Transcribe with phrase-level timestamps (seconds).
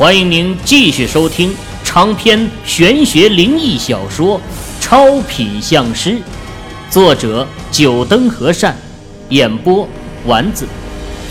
[0.00, 1.54] 欢迎您继续收听
[1.84, 4.40] 长篇玄学灵异小说
[4.80, 6.12] 《超品相师》，
[6.90, 8.74] 作者：九灯和善，
[9.28, 9.86] 演播：
[10.24, 10.66] 丸子，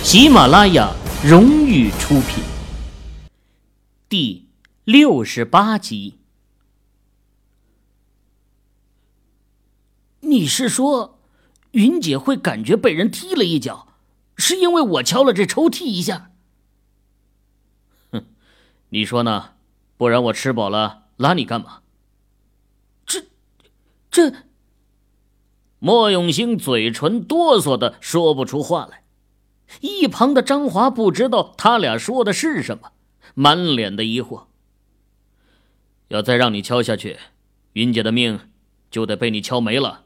[0.03, 0.93] 喜马拉雅
[1.25, 2.43] 荣誉出品。
[4.07, 4.45] 第
[4.83, 6.19] 六十八集。
[10.19, 11.17] 你是说，
[11.71, 13.87] 云姐会感觉被人踢了一脚，
[14.35, 16.28] 是因为我敲了这抽屉一下？
[18.89, 19.51] 你说呢？
[19.97, 21.81] 不然我吃饱了拉你干嘛？
[23.05, 23.23] 这，
[24.09, 24.33] 这……
[25.79, 29.03] 莫永兴嘴唇哆嗦的说不出话来。
[29.81, 32.91] 一旁的张华不知道他俩说的是什么，
[33.35, 34.45] 满脸的疑惑。
[36.07, 37.19] 要再让你敲下去，
[37.73, 38.49] 云姐的命
[38.89, 40.05] 就得被你敲没了。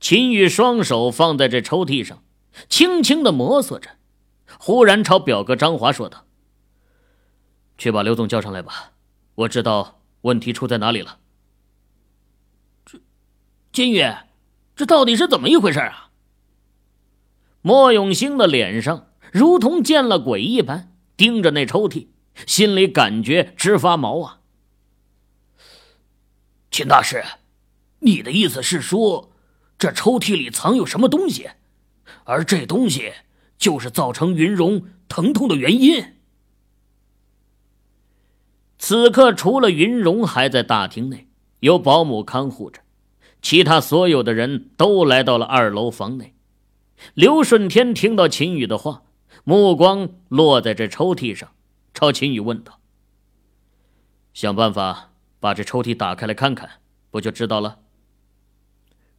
[0.00, 2.22] 秦宇双手放在这抽屉上，
[2.70, 3.90] 轻轻的摩挲着，
[4.58, 6.24] 忽然朝表哥张华说道。
[7.80, 8.92] 去把刘总叫上来吧，
[9.34, 11.18] 我知道问题出在哪里了。
[12.84, 13.00] 这，
[13.72, 14.04] 金宇，
[14.76, 16.10] 这到底是怎么一回事啊？
[17.62, 22.08] 莫永兴的脸上如同见了鬼一般，盯着那抽屉，
[22.46, 24.40] 心里感觉直发毛啊。
[26.70, 27.24] 秦大师，
[28.00, 29.32] 你的意思是说，
[29.78, 31.48] 这抽屉里藏有什么东西，
[32.24, 33.14] 而这东西
[33.56, 36.19] 就是造成云荣疼痛的原因？
[38.82, 41.28] 此刻，除了云容还在大厅内，
[41.60, 42.80] 有保姆看护着，
[43.42, 46.34] 其他所有的人都来到了二楼房内。
[47.12, 49.02] 刘顺天听到秦宇的话，
[49.44, 51.50] 目光落在这抽屉上，
[51.92, 52.80] 朝秦宇问道
[54.32, 56.70] ：“想办法把这抽屉打开来看看，
[57.10, 57.80] 不就知道了？”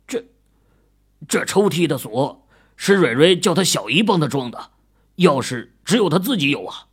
[0.08, 0.26] 这，
[1.28, 4.72] 这抽屉的锁是蕊蕊叫他小姨帮他装的，
[5.18, 6.88] 钥匙只有他自己有啊。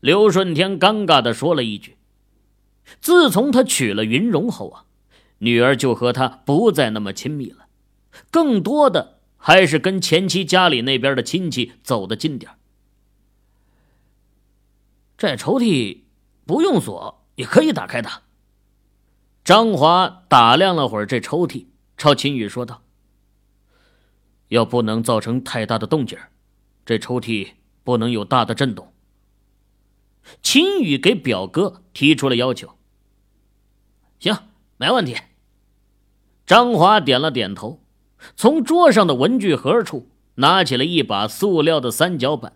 [0.00, 1.96] 刘顺天尴尬的说了一句
[3.00, 4.84] ：“自从他娶了云容后啊，
[5.38, 7.66] 女儿就和他不再那么亲密了，
[8.30, 12.52] 更多的还是跟前妻家里那边的亲戚走得近点
[15.16, 16.02] 这抽屉
[16.46, 18.22] 不用锁也可以打开的。”
[19.42, 21.66] 张华打量了会儿这抽屉，
[21.96, 22.82] 朝秦宇说道
[24.48, 26.16] ：“要不能造成太大的动静，
[26.86, 28.92] 这抽屉不能有大的震动。”
[30.42, 32.76] 秦宇给表哥提出了要求。
[34.18, 34.36] 行，
[34.76, 35.16] 没问题。
[36.46, 37.82] 张华点了点头，
[38.34, 42.54] 从桌上的文具盒处拿起了一把塑料的三角板，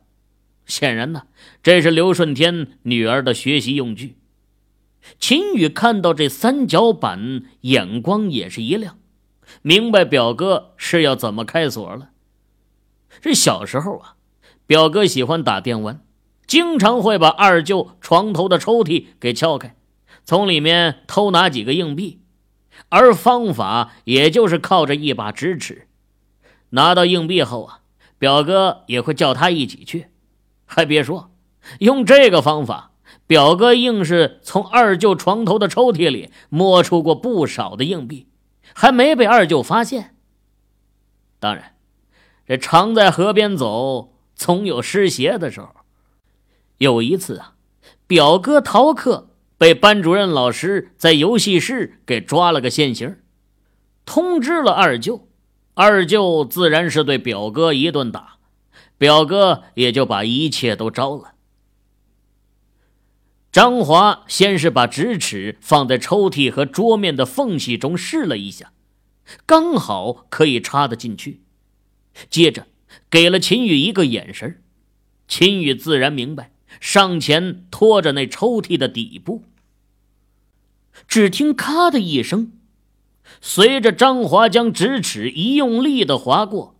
[0.67, 1.27] 显然呢，
[1.63, 4.17] 这是刘顺天女儿的学习用具。
[5.19, 8.99] 秦宇看到这三角板，眼光也是一亮，
[9.61, 12.11] 明白表哥是要怎么开锁了。
[13.21, 14.17] 这小时候啊，
[14.67, 16.05] 表哥喜欢打电玩。
[16.47, 19.75] 经常会把二舅床头的抽屉给撬开，
[20.25, 22.21] 从里面偷拿几个硬币，
[22.89, 25.89] 而方法也就是靠着一把直尺。
[26.71, 27.81] 拿到硬币后啊，
[28.19, 30.09] 表哥也会叫他一起去。
[30.65, 31.31] 还别说，
[31.81, 32.93] 用这个方法，
[33.27, 38.27] 表哥硬是从二舅床头的抽屉里摸出过不少的硬币，
[38.75, 40.17] 还没被二舅发现。
[41.39, 41.75] 当然，
[42.47, 45.69] 这常在河边走，总有湿鞋的时候。
[46.83, 47.55] 有一次啊，
[48.09, 53.19] 表哥逃课被班主任老师在游戏室给抓了个现行，
[54.05, 55.29] 通知了二舅，
[55.75, 58.39] 二舅自然是对表哥一顿打，
[58.99, 61.35] 表哥也就把一切都招了。
[63.53, 68.73] 张华先是把直尺放在抽屉和桌面的缝隙中试了一下，
[69.47, 71.43] 刚好可以插得进去，
[72.29, 72.67] 接着
[73.09, 74.61] 给了秦宇一个眼神，
[75.29, 76.51] 秦宇自然明白。
[76.83, 79.45] 上前拖着那抽屉的底部，
[81.07, 82.51] 只听“咔”的一声，
[83.41, 86.75] 随着张华将直尺一用力的划过，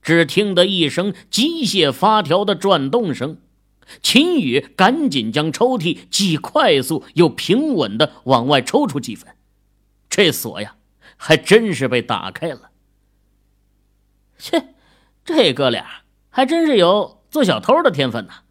[0.00, 3.38] 只听得一声机械发条的转动声，
[4.00, 9.34] 秦宇赶紧将抽屉既快速又平稳的往外抽出几分，
[10.08, 10.76] 这锁呀，
[11.16, 12.70] 还真是被打开了。
[14.38, 14.74] 切，
[15.24, 18.44] 这哥俩还真是有做小偷的天分呐！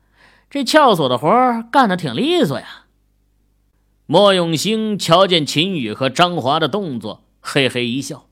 [0.49, 1.29] 这撬锁的活
[1.71, 2.85] 干得挺利索呀！
[4.07, 8.27] 莫永兴瞧见秦宇和张华的动作，嘿嘿一笑。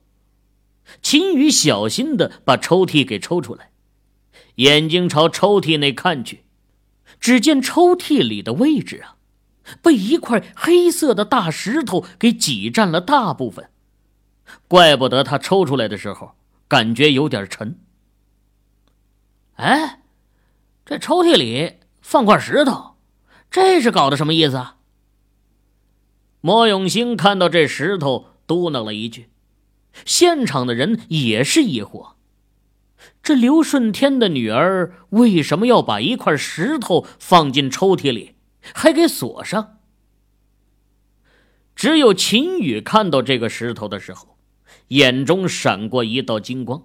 [1.00, 3.70] 秦宇小心的把抽屉给抽出来，
[4.56, 6.42] 眼睛朝抽屉内看去，
[7.20, 9.16] 只见抽屉里的位置啊，
[9.80, 13.70] 被一块黑色的大石头给挤占了大部分，
[14.66, 16.32] 怪不得他抽出来的时候
[16.66, 17.78] 感觉有点沉。
[19.54, 20.00] 哎，
[20.84, 21.74] 这抽屉里……
[22.08, 22.94] 放块石头，
[23.50, 24.76] 这是搞的什么意思啊？
[26.40, 29.28] 莫永兴看到这石头，嘟囔了一句。
[30.06, 32.12] 现场的人也是疑惑：
[33.22, 38.36] 这刘顺天的女儿为什么要把一块石头放进抽屉里，
[38.74, 39.76] 还给锁上？
[41.76, 44.38] 只有秦宇看到这个石头的时候，
[44.88, 46.84] 眼中闪过一道金光。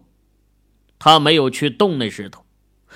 [0.99, 2.42] 他没有去动那石头，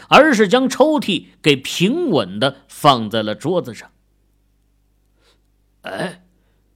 [0.10, 3.92] 而是将抽屉给平稳的放在了桌子上。
[5.82, 6.24] 哎，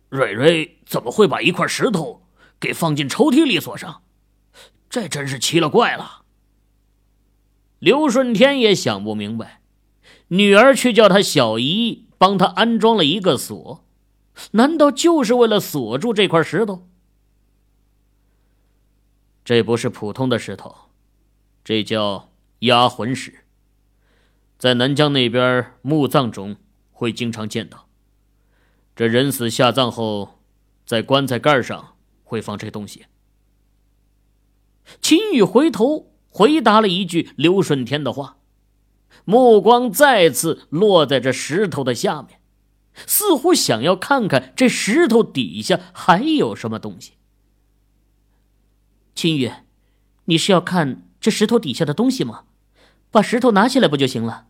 [0.10, 2.24] 蕊蕊怎么会把一块石头
[2.60, 4.04] 给放进抽屉里锁上？
[4.90, 6.24] 这真是奇了怪了。
[7.80, 9.62] 刘顺天也想不明白，
[10.28, 13.86] 女儿却叫他小姨帮他安装了一个锁。
[14.52, 16.88] 难道就是为了锁住这块石头？
[19.44, 20.76] 这不是普通的石头，
[21.64, 22.31] 这叫
[22.62, 23.46] 压魂石。
[24.58, 26.58] 在南疆那边墓葬中
[26.92, 27.88] 会经常见到。
[28.96, 30.42] 这人死下葬后，
[30.86, 33.06] 在棺材盖上会放这东西。
[35.02, 38.38] 秦宇回头回答了一句刘顺天的话，
[39.26, 42.40] 目光再次落在这石头的下面。
[43.08, 47.14] 似乎想要看看这石头底下还有什么东西。
[49.16, 49.50] 秦宇，
[50.26, 52.44] 你是要看这石头底下的东西吗？
[53.12, 54.48] 把石头拿起来不就行了？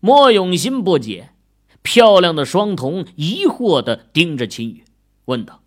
[0.00, 1.30] 莫永新不解，
[1.80, 4.84] 漂亮的双瞳疑惑的盯着秦宇，
[5.24, 5.62] 问道：“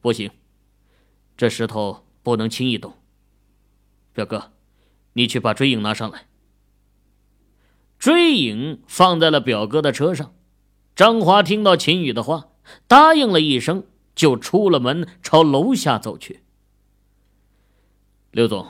[0.00, 0.30] 不行，
[1.36, 2.94] 这石头不能轻易动。
[4.12, 4.52] 表哥，
[5.14, 6.26] 你去把追影拿上来。”
[7.98, 10.34] 追影放在了表哥的车上，
[10.94, 12.48] 张华听到秦宇的话，
[12.86, 16.42] 答应了一声，就出了门，朝楼下走去。
[18.30, 18.66] 刘总，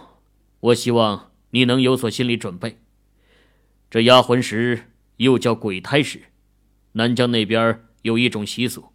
[0.60, 2.78] 我希望你能有所心理准备。
[3.90, 6.22] 这压魂石又叫鬼胎石，
[6.92, 8.90] 南疆那边有一种习俗，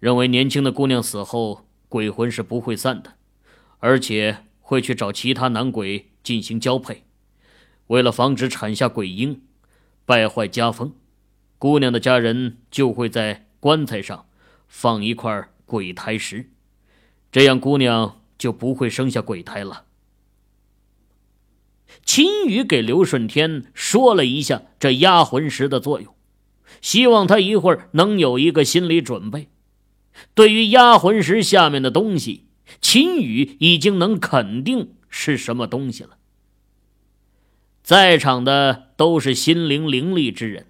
[0.00, 3.14] 认为年轻的姑娘死后，鬼魂是不会散的，
[3.78, 7.04] 而且会去找其他男鬼进行交配，
[7.86, 9.42] 为了防止产下鬼婴。
[10.04, 10.94] 败坏家风，
[11.58, 14.26] 姑娘的家人就会在棺材上
[14.68, 16.48] 放一块鬼胎石，
[17.32, 19.85] 这样姑娘就不会生下鬼胎了。
[22.04, 26.14] 秦宇给刘顺天说了一下这压魂石的作用，
[26.80, 29.48] 希望他一会儿能有一个心理准备。
[30.34, 32.44] 对于压魂石下面的东西，
[32.80, 36.10] 秦宇已经能肯定是什么东西了。
[37.82, 40.66] 在场的都是心灵灵俐之人，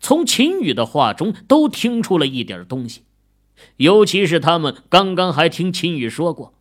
[0.00, 3.02] 从秦宇的话中都听出了一点东西，
[3.76, 6.54] 尤其是他们刚刚还听秦宇说过，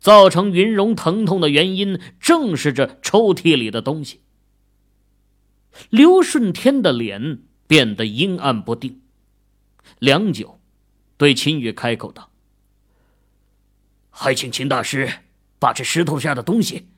[0.00, 4.22] 造成云容疼痛的原因正是这抽屉里的东西。
[5.90, 9.02] 刘顺天的脸变得阴暗不定，
[9.98, 10.58] 良久，
[11.16, 12.30] 对秦宇开口道
[14.10, 15.08] ：“还请秦大师
[15.58, 16.88] 把这石头下的东西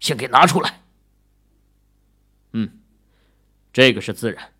[0.00, 0.82] 先给拿出来。”
[2.52, 2.80] 嗯，
[3.72, 4.52] 这个是自然。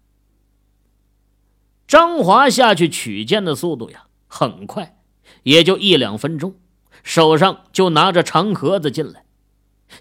[1.87, 4.99] 张华下去取剑的速度呀，很快，
[5.43, 6.59] 也就一两分钟，
[7.09, 9.25] 手上就拿着长盒子进来。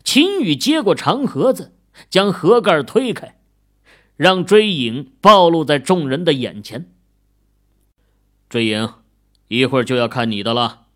[0.03, 1.73] 秦宇接过长盒子，
[2.09, 3.39] 将盒盖推开，
[4.17, 6.91] 让追影暴露在众人的眼前。
[8.49, 8.95] 追影，
[9.47, 10.87] 一会儿就要看你的了。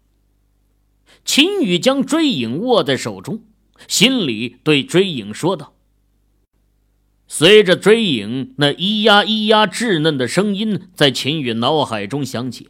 [1.24, 3.44] 秦宇将追影握在手中，
[3.88, 5.74] 心里对追影说道。
[7.25, 12.68] 随着追影那咿呀咿呀稚嫩的声音在秦宇脑海中响起，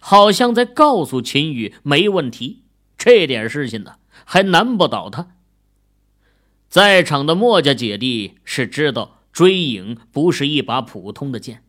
[0.00, 2.63] 好像在告诉秦宇没问题，
[3.04, 5.36] 这点事情呢还难不倒他。
[6.70, 11.62] 在场的墨家姐弟是知道追影不是一把普通的剑，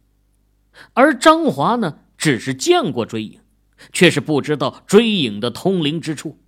[0.93, 3.41] 而张华呢只是见过追影，
[3.91, 6.39] 却是不知道追影的通灵之处。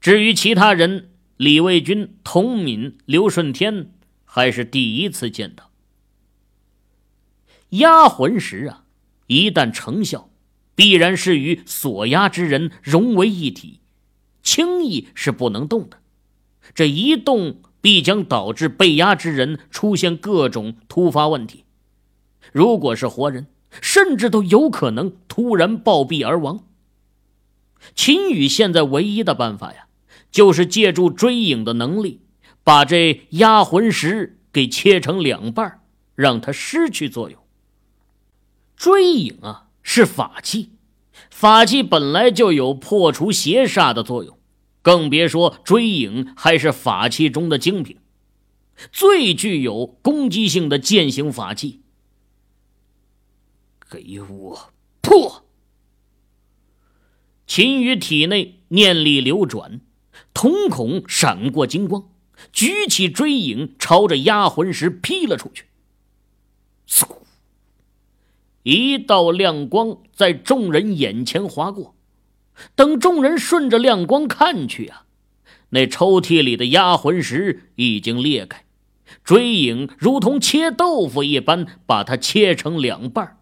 [0.00, 3.92] 至于其他人，李卫军、童敏、刘顺天。
[4.28, 5.70] 还是第一次见到
[7.70, 8.84] 压魂石啊！
[9.28, 10.28] 一旦成效，
[10.76, 13.80] 必然是与所压之人融为一体，
[14.44, 15.98] 轻易是不能动的。
[16.72, 21.64] 这一动，必将导致被压之人出现各种突发问题。
[22.52, 23.48] 如果是活人，
[23.80, 26.64] 甚至都有可能突然暴毙而亡。
[27.94, 29.86] 秦宇现在唯一的办法呀，
[30.30, 32.20] 就是借助追影的能力。
[32.64, 35.82] 把这压魂石给切成两半，
[36.16, 37.38] 让它失去作用。
[38.76, 40.72] 追影啊，是法器，
[41.30, 44.36] 法器本来就有破除邪煞的作用，
[44.82, 47.96] 更别说追影还是法器中的精品。
[48.90, 51.82] 最具有攻击性的剑形法器。
[53.88, 55.46] 给我破！
[57.46, 59.80] 秦羽体内念力流转，
[60.34, 62.10] 瞳孔闪过金光，
[62.52, 65.66] 举起追影，朝着压魂石劈了出去。
[66.88, 67.06] 嗖！
[68.66, 71.94] 一道亮光在众人眼前划过，
[72.74, 75.04] 等众人顺着亮光看去啊，
[75.68, 78.64] 那抽屉里的压魂石已经裂开，
[79.22, 83.38] 追影如同切豆腐一般，把它切成两半。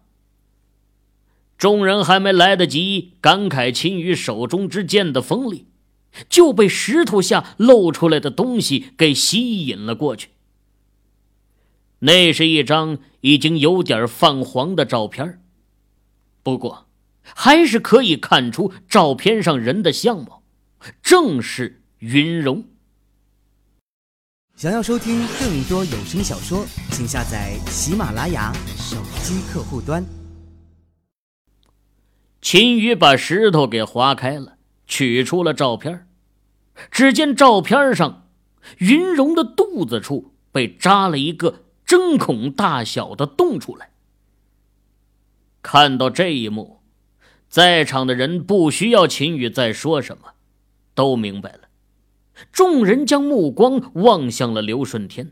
[1.57, 5.65] 众人还没来得及感慨秦羽手中之剑的锋利，
[6.29, 10.29] 就被石头下露出来的东西给吸引了过去。
[11.99, 15.41] 那是一张已经有点泛黄的照片，
[16.43, 16.87] 不过
[17.21, 20.43] 还是可以看出照片上人的相貌，
[21.01, 22.65] 正是云容。
[24.55, 30.05] 想要收听更多有声小说，请下载喜马拉雅手机客户端。
[32.41, 36.07] 秦羽把石头给划开了，取出了照片。
[36.91, 38.29] 只见照片上，
[38.77, 43.91] 云容的肚子处被扎了一个针孔大小的洞出来。
[45.61, 46.81] 看到这一幕，
[47.47, 50.33] 在场的人不需要秦羽再说什么，
[50.93, 51.61] 都明白了。
[52.51, 55.31] 众人将目光望向了刘顺天。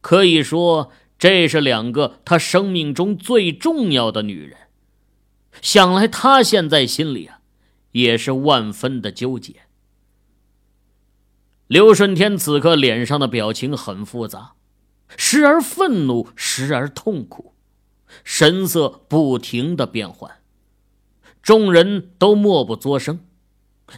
[0.00, 4.56] 可以说，这是两个他生命中最重要的女人。
[5.60, 7.40] 想来他现在心里啊，
[7.92, 9.56] 也是万分的纠结。
[11.66, 14.54] 刘顺天此刻脸上的表情很复杂，
[15.16, 17.54] 时而愤怒，时而痛苦，
[18.24, 20.40] 神色不停的变换。
[21.42, 23.26] 众人都默不作声，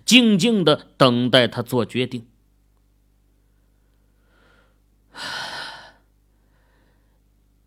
[0.05, 2.29] 静静的等待他做决定。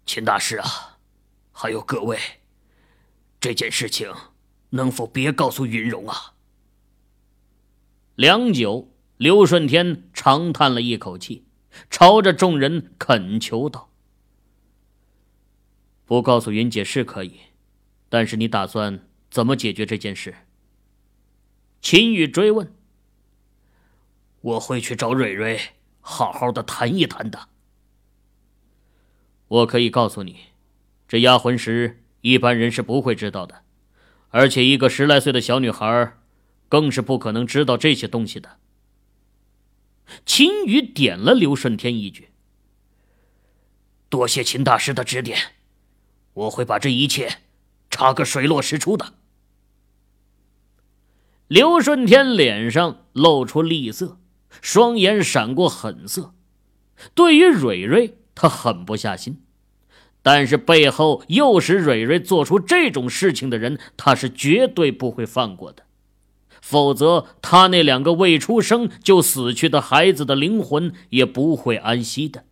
[0.06, 1.00] 秦大师啊，
[1.52, 2.18] 还有各位。
[3.42, 4.14] 这件事情
[4.70, 6.34] 能否别告诉云容啊？
[8.16, 11.46] 良久，刘顺天长叹了一口气，
[11.90, 13.90] 朝着众人恳求道
[16.06, 17.40] ：“不告诉云姐是可以，
[18.10, 20.36] 但是你打算怎么解决这件事？”
[21.82, 22.74] 秦羽追问
[24.42, 25.60] ：“我会去找蕊蕊，
[26.02, 27.50] 好好的谈一谈的。
[29.48, 30.38] 我可以告诉你，
[31.08, 33.64] 这压魂石。”一般人是不会知道的，
[34.30, 36.14] 而且一个十来岁的小女孩，
[36.70, 38.60] 更是不可能知道这些东西的。
[40.26, 42.30] 秦羽点了刘顺天一句
[44.10, 45.38] ：“多谢秦大师的指点，
[46.34, 47.40] 我会把这一切
[47.90, 49.14] 查个水落石出的。”
[51.48, 54.18] 刘顺天脸上露出厉色，
[54.62, 56.34] 双眼闪过狠色。
[57.14, 59.42] 对于蕊蕊，他狠不下心。
[60.22, 65.84] 但是背后诱使蕊蕊做出这种事情的人，他是绝对不会放过的。
[66.66, 72.46] 否则，他那两个未出生就死去的孩子的灵魂也不会安息的。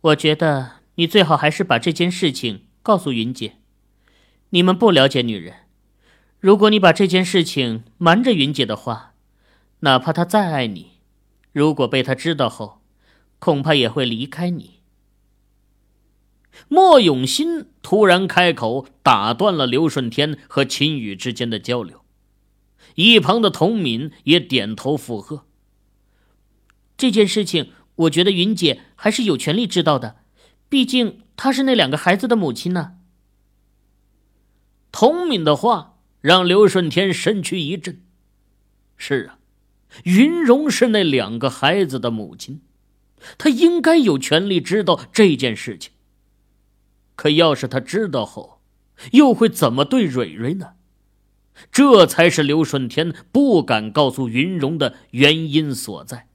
[0.00, 3.58] 我觉得你最好还是把这件事情告诉云姐。
[4.48, 5.54] 你们不了解女人，
[6.40, 9.14] 如果你把这件事情瞒着云姐的话，
[9.80, 10.98] 哪怕她再爱你，
[11.52, 12.80] 如果被她知道后，
[13.38, 14.79] 恐怕也会离开你。
[16.68, 22.04] 莫永新突然开口，打断了刘顺天和秦宇之间的交流。
[22.94, 25.46] 一旁的童敏也点头附和。
[26.96, 30.16] 这件事情，我觉得云姐还是有权利知道的，
[30.68, 32.96] 毕竟她是那两个孩子的母亲呢。
[34.92, 38.02] 童敏的话让刘顺天身躯一震。
[38.96, 39.38] 是啊，
[40.04, 42.60] 云容是那两个孩子的母亲，
[43.38, 45.92] 她应该有权利知道这件事情。
[47.20, 48.62] 可要是他知道后，
[49.12, 50.72] 又会怎么对蕊蕊呢？
[51.70, 56.28] 这才是刘顺天不敢告诉云容的原因所在。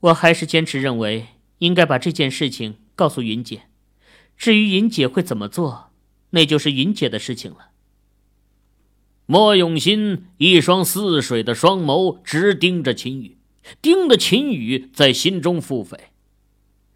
[0.00, 3.68] 我还是坚持认为应该把这件事情告诉云姐，
[4.36, 5.92] 至于云姐会怎么做，
[6.30, 7.70] 那就是云姐的事情了。
[9.26, 13.38] 莫永新一双似水的双眸直盯着秦宇，
[13.80, 15.96] 盯得秦宇在心中腹诽：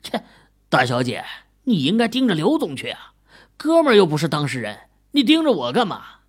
[0.03, 0.25] 切！
[0.73, 1.23] 大小姐，
[1.65, 3.13] 你应该盯着刘总去啊！
[3.59, 6.21] 哥们儿又不是当事人，你盯着我干嘛？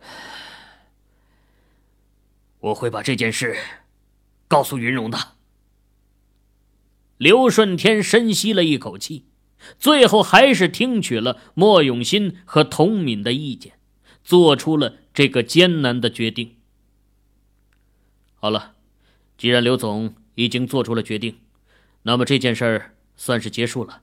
[2.60, 3.54] 我会把这件事
[4.48, 5.18] 告诉云容的。
[7.18, 9.26] 刘顺天深吸了一口气，
[9.78, 13.74] 最后还是听取了莫永新和童敏的意见，
[14.24, 16.56] 做出了这个艰难的决定。
[18.36, 18.72] 好了，
[19.36, 21.38] 既然刘总已经做出了决定，
[22.02, 24.02] 那么这件事儿算是结束了，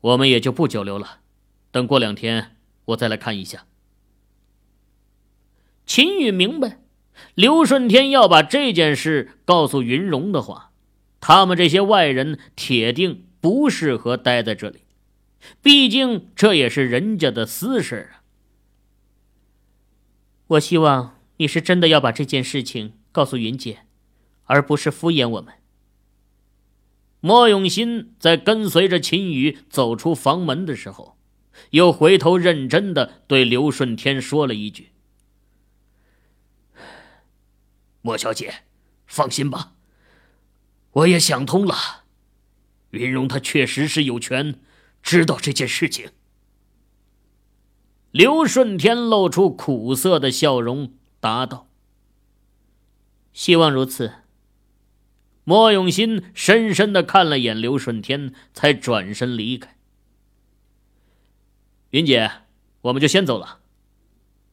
[0.00, 1.20] 我们也就不久留了。
[1.70, 3.66] 等过两天，我再来看一下。
[5.84, 6.80] 秦宇明白，
[7.34, 10.70] 刘顺天要把这件事告诉云荣的话，
[11.20, 14.80] 他们这些外人铁定不适合待在这里，
[15.62, 18.22] 毕竟这也是人家的私事啊。
[20.48, 23.80] 我希望你是真的要把这件事情告诉云姐，
[24.48, 25.54] 而不是敷衍我们。
[27.20, 31.14] 莫永新在跟随着秦宇走出房门的时候。
[31.70, 34.92] 又回头认真的对刘顺天说了一句
[38.00, 38.62] ：“莫小姐，
[39.08, 39.72] 放心吧，
[40.92, 42.04] 我也想通了，
[42.90, 44.60] 云荣他确实是有权
[45.02, 46.12] 知道这件事情。”
[48.12, 51.68] 刘顺天露出苦涩的笑容，答道
[53.34, 54.12] ：“希望如此。”
[55.48, 59.78] 莫永新深深的看了眼刘顺天，才转身离开。
[61.88, 62.30] 云姐，
[62.82, 63.60] 我们就先走了。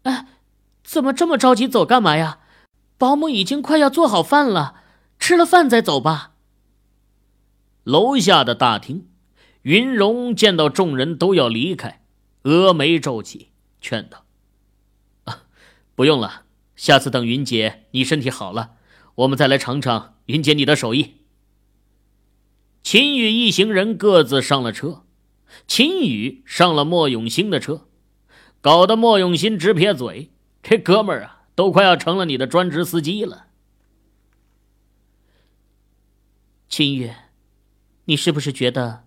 [0.03, 0.27] 哎，
[0.85, 1.85] 怎么这么着急走？
[1.85, 2.39] 干嘛呀？
[2.97, 4.83] 保姆已经快要做好饭了，
[5.19, 6.31] 吃了饭再走吧。
[7.83, 9.09] 楼下的大厅，
[9.63, 12.05] 云荣见到众人都要离开，
[12.43, 13.49] 峨眉皱起，
[13.81, 14.23] 劝道
[15.25, 15.43] ：“啊，
[15.93, 16.43] 不用了，
[16.77, 18.75] 下次等云姐你身体好了，
[19.15, 21.15] 我们再来尝尝云姐你的手艺。”
[22.83, 25.01] 秦羽一行人各自上了车。
[25.67, 27.87] 秦宇上了莫永兴的车，
[28.61, 30.31] 搞得莫永新直撇嘴
[30.61, 33.47] ：“这哥们儿啊，都快要成了你的专职司机了。”
[36.67, 37.11] 秦宇，
[38.05, 39.05] 你是不是觉得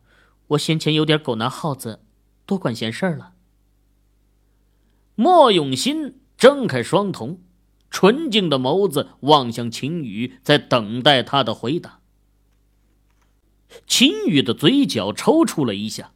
[0.48, 2.02] 我先前有点狗拿耗子，
[2.46, 3.34] 多管闲事了？
[5.14, 7.42] 莫永新睁开双瞳，
[7.90, 12.00] 纯净的眸子望向秦宇，在等待他的回答。
[13.86, 16.12] 秦宇的嘴角抽搐了一下。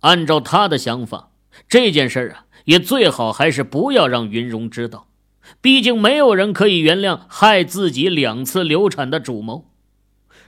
[0.00, 1.30] 按照他的想法，
[1.66, 5.08] 这件事啊，也最好还是不要让云荣知道。
[5.60, 9.70] 毕竟没有人可以原谅害自己两次流产的主谋。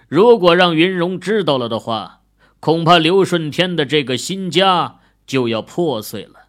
[0.09, 2.23] 如果让云荣知道了的话，
[2.61, 6.49] 恐怕刘顺天的这个新家就要破碎了。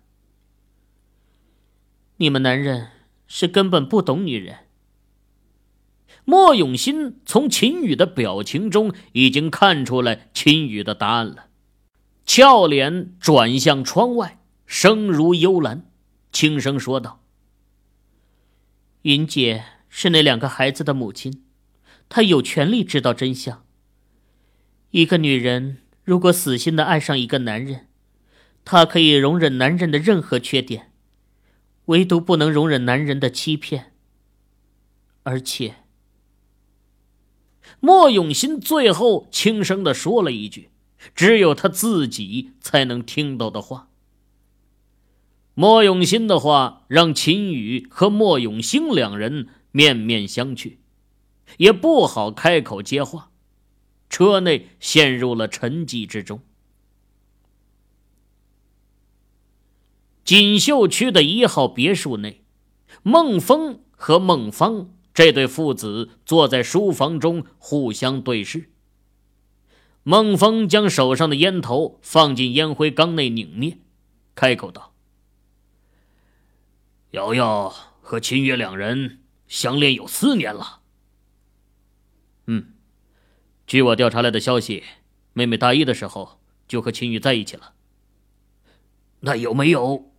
[2.17, 2.87] 你们男人
[3.27, 4.59] 是根本不懂女人。
[6.25, 11.45] 莫永新从秦宇的表情中已经看出来秦宇的答案了。
[12.25, 15.85] 俏脸转向窗外，声如幽兰，
[16.33, 17.23] 轻声说道
[19.03, 21.45] ：“云姐是那两个孩子的母亲，
[22.09, 23.63] 她有权利知道真相。
[24.91, 27.87] 一个女人如果死心的爱上一个男人，
[28.65, 30.91] 她可以容忍男人的任何缺点，
[31.87, 33.93] 唯独不能容忍男人的欺骗。
[35.23, 35.83] 而且，
[37.81, 40.69] 莫永新最后轻声的说了一句。”
[41.13, 43.89] 只有他自己才能听到的话。
[45.53, 50.77] 莫永新的话让秦宇和莫永兴两人面面相觑，
[51.57, 53.29] 也不好开口接话。
[54.09, 56.41] 车内陷入了沉寂之中。
[60.27, 62.43] 锦绣区的一号别墅内，
[63.01, 68.69] 孟峰和孟芳这对父子坐在书房中，互相对视。
[70.03, 73.77] 孟峰将手上的烟头放进烟灰缸内拧灭，
[74.35, 74.93] 开口道
[77.11, 80.81] ：“瑶瑶和秦月两人相恋有四年了。
[82.47, 82.73] 嗯，
[83.65, 84.83] 据我调查来的消息，
[85.31, 87.75] 妹妹大一的时候就和秦宇在一起了。
[89.21, 90.11] 那有没有？”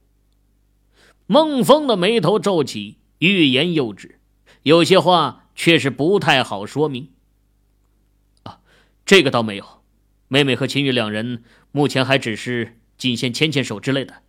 [1.30, 4.18] 孟峰的眉头皱起，欲言又止，
[4.62, 7.12] 有些话却是不太好说明。
[8.44, 8.60] 啊，
[9.04, 9.82] 这个倒没有。
[10.28, 14.22] 妹妹和秦宇两人目前还只是仅限牵牵手之类的。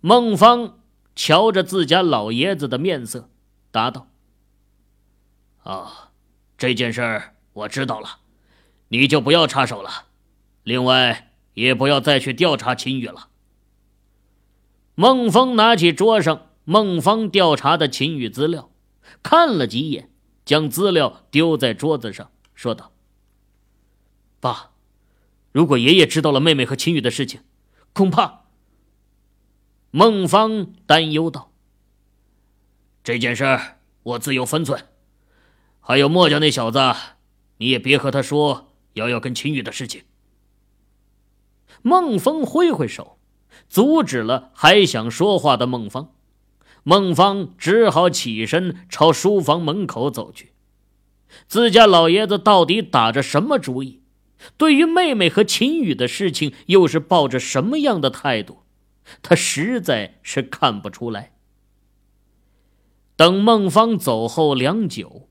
[0.00, 0.80] 孟芳
[1.14, 3.28] 瞧着自家老爷子的面色，
[3.70, 4.08] 答道
[5.62, 6.12] ：“啊，
[6.56, 8.20] 这件事儿我知道了，
[8.88, 10.06] 你就不要插手了。
[10.62, 13.28] 另外，也不要再去调查秦宇了。”
[15.00, 18.70] 孟峰拿起桌上孟芳调查的秦宇资料，
[19.22, 20.10] 看了几眼，
[20.44, 22.92] 将资料丢在桌子上，说道。
[24.40, 24.72] 爸，
[25.52, 27.40] 如果爷爷知道了妹妹和秦宇的事情，
[27.94, 28.42] 恐怕……
[29.90, 31.50] 孟芳担忧道
[33.02, 33.58] ：“这件事
[34.02, 34.86] 我自有分寸。
[35.80, 36.78] 还有墨家那小子，
[37.56, 40.02] 你也别和他说瑶瑶跟秦宇的事情。”
[41.80, 43.18] 孟峰挥挥手，
[43.70, 46.12] 阻止了还想说话的孟芳。
[46.82, 50.52] 孟芳只好起身朝书房门口走去。
[51.46, 54.02] 自家老爷子到底打着什么主意？
[54.56, 58.62] 对于妹妹和秦宇的事情，又是抱着什么样的态度？
[59.22, 61.32] 他实在是看不出来。
[63.16, 65.28] 等孟芳走后良久，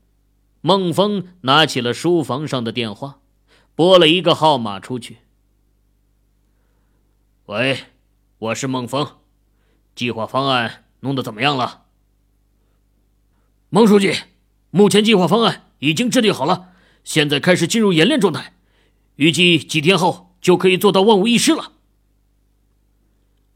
[0.60, 3.20] 孟峰拿起了书房上的电话，
[3.74, 5.18] 拨了一个号码出去。
[7.46, 7.78] 喂，
[8.40, 9.18] 我是孟峰，
[9.94, 11.82] 计划方案弄得怎么样了？
[13.68, 14.14] 孟书记，
[14.70, 16.72] 目前计划方案已经制定好了，
[17.04, 18.54] 现在开始进入演练状态，
[19.16, 21.72] 预计几天后就可以做到万无一失了。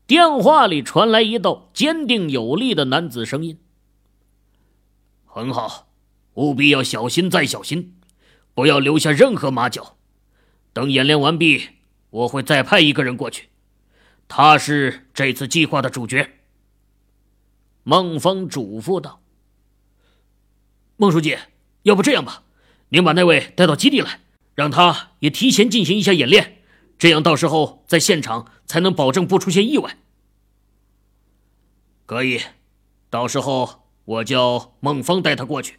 [0.06, 3.58] 电话里传来一道坚定有力的男子声音
[5.24, 5.88] ：“很好，
[6.34, 7.96] 务必要小心再小心，
[8.52, 9.96] 不要留下任何马脚。
[10.74, 11.70] 等演练完毕，
[12.10, 13.48] 我会再派一个人过去。”
[14.36, 16.28] 他是这次计划的主角。
[17.84, 19.20] 孟峰嘱咐道
[20.98, 21.38] ：“孟书记，
[21.84, 22.42] 要不这样吧，
[22.88, 24.22] 您把那位带到基地来，
[24.56, 26.58] 让他也提前进行一下演练，
[26.98, 29.98] 这样到时候在现场才能保证不出现意外。”
[32.04, 32.40] 可以，
[33.08, 35.78] 到时候我叫孟峰带他过去。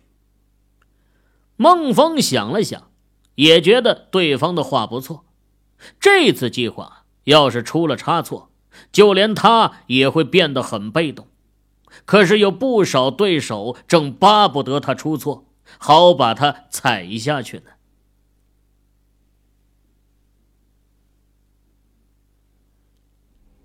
[1.58, 2.90] 孟峰想了想，
[3.36, 5.26] 也觉得对方的话不错，
[6.00, 7.02] 这次计划。
[7.26, 8.50] 要是出了差错，
[8.92, 11.28] 就连他也会变得很被动。
[12.06, 15.46] 可是有不少对手正巴不得他出错，
[15.78, 17.64] 好把他踩下去呢。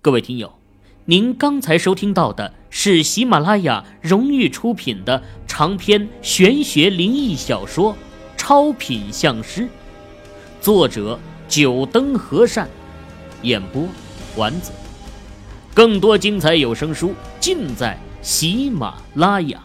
[0.01, 0.53] 各位听友，
[1.05, 7.93] 您刚才收听到的是喜马拉雅荣誉出品的长篇玄学灵异小说
[8.35, 9.61] 《超品相师》，
[10.59, 12.67] 作者九灯和善。
[13.43, 13.87] 演播，
[14.35, 14.71] 丸子。
[15.73, 19.61] 更多精彩有声书尽在喜马拉雅。